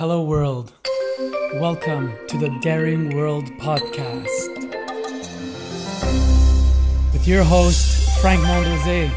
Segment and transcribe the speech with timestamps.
[0.00, 0.72] Hello, world.
[1.56, 4.48] Welcome to the Daring World podcast
[7.12, 9.12] with your host, Frank Mondeose.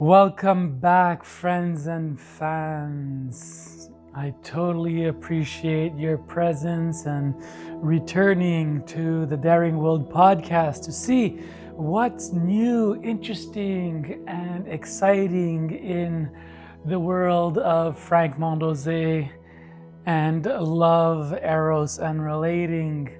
[0.00, 3.90] Welcome back, friends and fans.
[4.12, 7.40] I totally appreciate your presence and
[7.74, 11.44] returning to the Daring World podcast to see
[11.74, 16.28] what's new, interesting, and exciting in
[16.84, 19.28] the world of Frank Mondeose
[20.06, 23.10] and love, eros, and relating.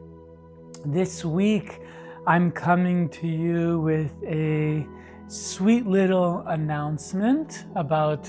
[0.87, 1.81] This week,
[2.27, 4.87] I'm coming to you with a
[5.27, 8.29] sweet little announcement about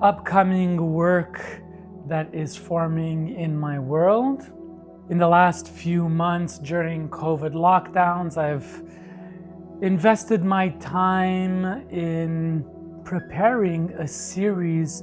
[0.00, 1.60] upcoming work
[2.08, 4.50] that is forming in my world.
[5.10, 8.82] In the last few months during COVID lockdowns, I've
[9.82, 12.64] invested my time in
[13.04, 15.02] preparing a series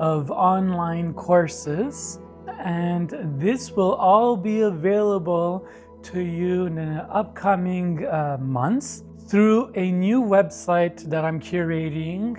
[0.00, 2.20] of online courses,
[2.60, 5.66] and this will all be available
[6.02, 12.38] to you in the upcoming uh, months through a new website that I'm curating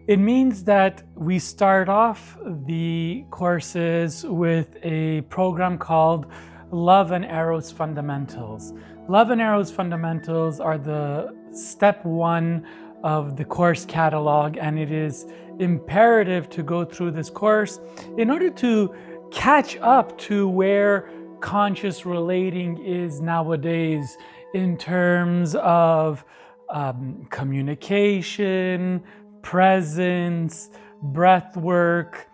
[0.06, 6.26] It means that we start off the courses with a program called
[6.70, 8.74] Love and Eros Fundamentals.
[9.08, 12.66] Love and Eros Fundamentals are the step one
[13.02, 15.26] of the course catalog, and it is
[15.58, 17.80] imperative to go through this course
[18.18, 18.94] in order to
[19.30, 24.18] catch up to where conscious relating is nowadays
[24.52, 26.24] in terms of
[26.70, 29.02] um, communication,
[29.42, 30.70] presence,
[31.02, 32.28] breath work,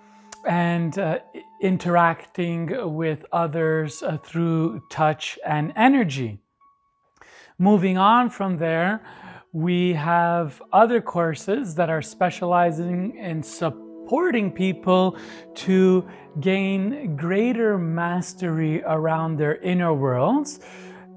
[0.47, 1.19] and uh,
[1.61, 6.39] interacting with others uh, through touch and energy.
[7.59, 9.00] Moving on from there,
[9.53, 15.16] we have other courses that are specializing in supporting people
[15.55, 16.05] to
[16.41, 20.59] gain greater mastery around their inner worlds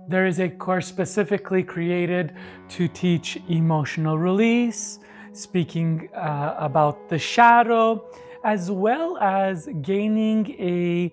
[0.07, 2.33] there is a course specifically created
[2.69, 4.99] to teach emotional release,
[5.33, 8.09] speaking uh, about the shadow,
[8.43, 11.11] as well as gaining a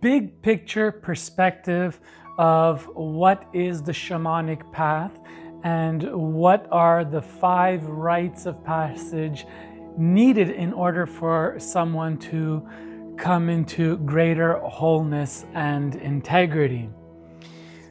[0.00, 1.98] big picture perspective
[2.38, 5.18] of what is the shamanic path
[5.64, 9.46] and what are the five rites of passage
[9.96, 12.68] needed in order for someone to
[13.16, 16.88] come into greater wholeness and integrity.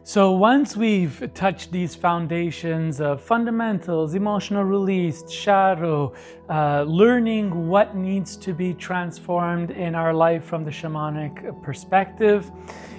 [0.08, 6.14] So, once we've touched these foundations of fundamentals, emotional release, shadow,
[6.50, 12.50] uh, learning what needs to be transformed in our life from the shamanic perspective,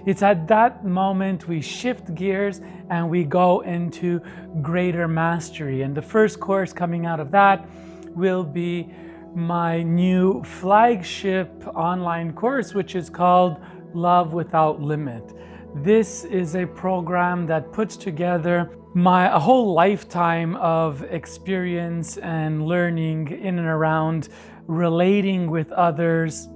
[0.05, 2.61] it's at that moment we shift gears
[2.91, 4.21] and we go into
[4.61, 5.81] greater mastery.
[5.81, 7.67] And the first course coming out of that
[8.15, 8.93] will be
[9.35, 13.57] my new flagship online course, which is called
[13.95, 15.38] Love Without Limit.
[15.75, 23.29] This is a program that puts together my a whole lifetime of experience and learning
[23.29, 24.31] in and around
[24.67, 26.49] relating with others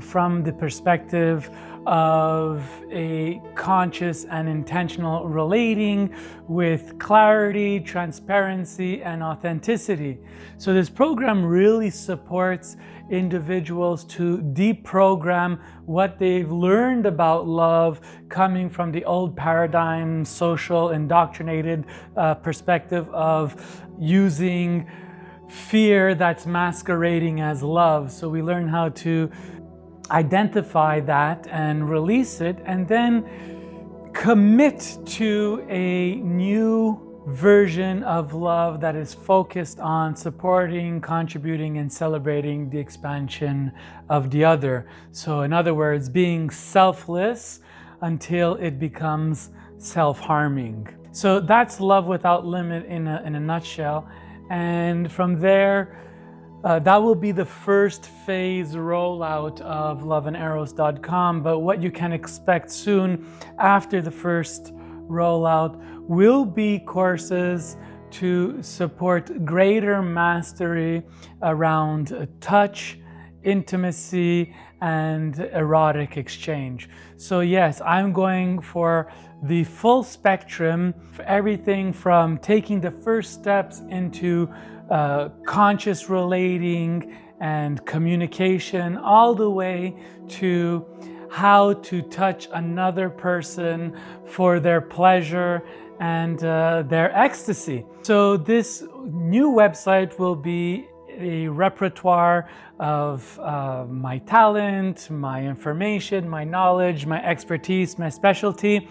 [0.00, 1.48] from the perspective
[1.86, 6.12] of a conscious and intentional relating
[6.48, 10.18] with clarity, transparency, and authenticity.
[10.58, 12.76] So, this program really supports
[13.08, 21.84] individuals to deprogram what they've learned about love coming from the old paradigm, social, indoctrinated
[22.16, 24.90] uh, perspective of using
[25.48, 28.10] fear that's masquerading as love.
[28.10, 29.30] So we learn how to
[30.10, 33.24] identify that and release it, and then
[34.12, 42.70] commit to a new version of love that is focused on supporting, contributing, and celebrating
[42.70, 43.72] the expansion
[44.08, 44.86] of the other.
[45.10, 47.60] So, in other words, being selfless
[48.00, 50.88] until it becomes self harming.
[51.10, 54.08] So, that's love without limit in a, in a nutshell.
[54.48, 56.05] And from there,
[56.66, 61.40] uh, that will be the first phase rollout of loveanderos.com.
[61.40, 63.24] But what you can expect soon
[63.60, 64.74] after the first
[65.06, 67.76] rollout will be courses
[68.10, 71.04] to support greater mastery
[71.40, 72.98] around touch,
[73.44, 76.88] intimacy, and erotic exchange.
[77.16, 79.12] So, yes, I'm going for
[79.44, 84.52] the full spectrum, for everything from taking the first steps into
[84.90, 89.94] uh, conscious relating and communication, all the way
[90.28, 90.84] to
[91.30, 93.94] how to touch another person
[94.24, 95.62] for their pleasure
[96.00, 97.84] and uh, their ecstasy.
[98.02, 100.86] So, this new website will be
[101.18, 102.48] a repertoire
[102.78, 108.88] of uh, my talent, my information, my knowledge, my expertise, my specialty.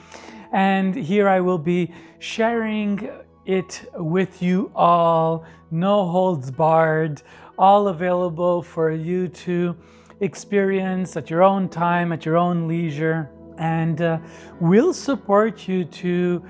[0.52, 3.10] And here I will be sharing
[3.46, 7.22] it with you all, no holds barred,
[7.58, 9.76] all available for you to
[10.20, 13.30] experience at your own time, at your own leisure.
[13.58, 14.20] And uh,
[14.60, 16.44] we'll support you to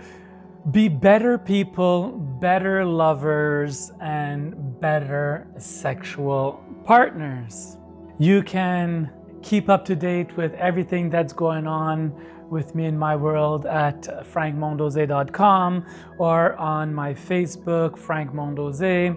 [0.71, 2.09] be better people,
[2.41, 7.77] better lovers, and better sexual partners.
[8.17, 9.11] You can
[9.43, 12.13] keep up to date with everything that's going on
[12.49, 15.85] with me in my world at frankmondeose.com
[16.17, 19.15] or on my Facebook, Frank Mondeose,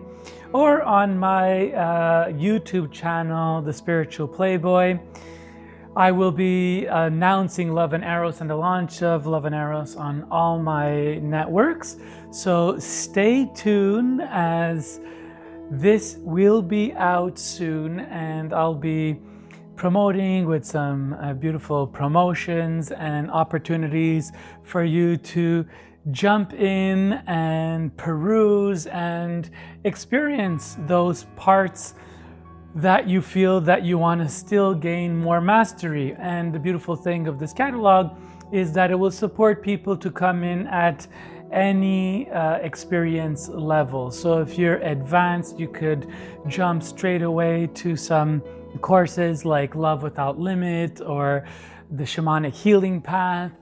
[0.52, 4.98] or on my uh, YouTube channel, The Spiritual Playboy.
[5.96, 10.26] I will be announcing Love and Eros and the launch of Love and Eros on
[10.30, 11.96] all my networks.
[12.30, 15.00] So stay tuned as
[15.70, 19.20] this will be out soon and I'll be
[19.78, 24.32] promoting with some uh, beautiful promotions and opportunities
[24.64, 25.64] for you to
[26.10, 29.50] jump in and peruse and
[29.84, 31.94] experience those parts
[32.74, 36.16] that you feel that you want to still gain more mastery.
[36.18, 38.18] And the beautiful thing of this catalog
[38.50, 41.06] is that it will support people to come in at
[41.52, 44.10] any uh, experience level.
[44.10, 46.08] So if you're advanced, you could
[46.46, 48.42] jump straight away to some
[48.80, 51.44] courses like Love Without Limit or
[51.90, 53.52] the Shamanic Healing Path,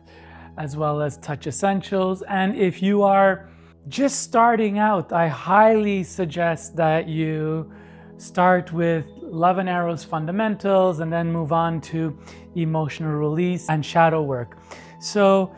[0.59, 2.23] as well as Touch Essentials.
[2.23, 3.49] And if you are
[3.89, 7.71] just starting out, I highly suggest that you
[8.19, 12.19] start with Love and Eros fundamentals and then move on to
[12.55, 14.59] emotional release and shadow work.
[15.01, 15.55] So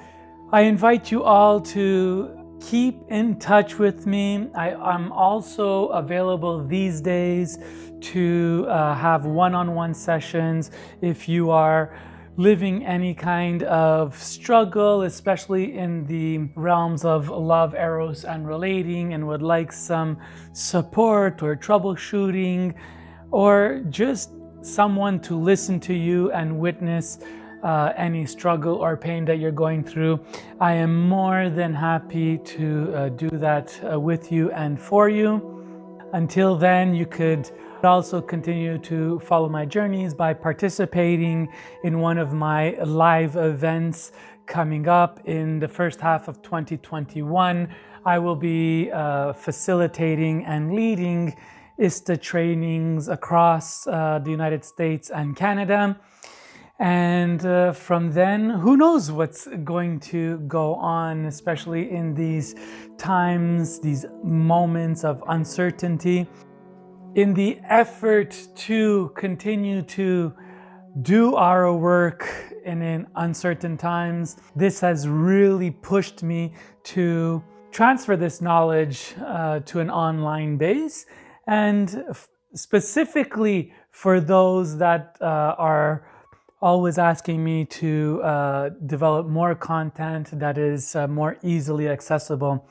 [0.50, 4.48] I invite you all to keep in touch with me.
[4.54, 7.58] I, am also available these days
[8.00, 10.70] to uh, have one on one sessions
[11.02, 11.94] if you are
[12.38, 19.28] living any kind of struggle, especially in the realms of love, eros, and relating, and
[19.28, 20.16] would like some
[20.54, 22.72] support or troubleshooting,
[23.32, 24.30] or just
[24.62, 27.18] someone to listen to you and witness
[27.62, 30.20] uh, any struggle or pain that you're going through,
[30.60, 35.54] I am more than happy to uh, do that uh, with you and for you.
[36.12, 37.50] Until then, you could
[37.84, 41.48] also continue to follow my journeys by participating
[41.84, 44.12] in one of my live events
[44.46, 47.68] coming up in the first half of 2021.
[48.04, 51.36] I will be uh, facilitating and leading
[51.78, 56.00] ISTA trainings across uh, the United States and Canada.
[56.78, 62.54] And uh, from then, who knows what's going to go on, especially in these
[62.98, 66.28] times, these moments of uncertainty.
[67.16, 70.32] In the effort to continue to
[71.02, 72.28] do our work
[72.64, 76.54] and in uncertain times, this has really pushed me
[76.84, 77.42] to
[77.72, 81.06] transfer this knowledge uh, to an online base.
[81.48, 86.07] And f- specifically for those that uh, are
[86.60, 92.68] always asking me to uh, develop more content that is uh, more easily accessible.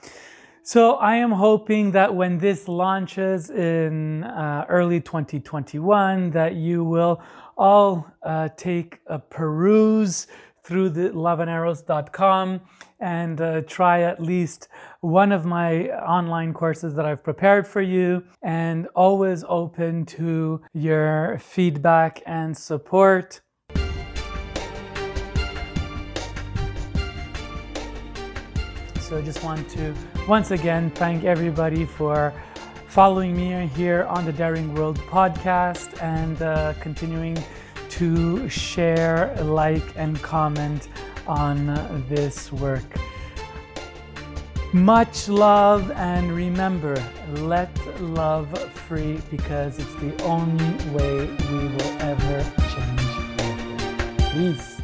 [0.64, 7.22] So I am hoping that when this launches in uh, early 2021, that you will
[7.58, 10.28] all uh, take a peruse
[10.64, 12.60] through the loveanderos.com
[13.00, 14.68] and uh, try at least
[15.00, 21.40] one of my online courses that I've prepared for you, and always open to your
[21.40, 23.40] feedback and support.
[29.08, 29.96] So I just want to
[30.28, 32.34] once again thank everybody for
[32.88, 37.42] following me here on the Daring World podcast and uh, continuing
[37.88, 40.90] to share, like, and comment
[41.26, 41.68] on
[42.10, 42.84] this work.
[44.74, 47.02] Much love, and remember,
[47.36, 47.72] let
[48.02, 54.34] love free because it's the only way we will ever change.
[54.34, 54.77] Peace.